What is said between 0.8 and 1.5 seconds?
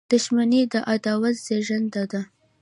عداوت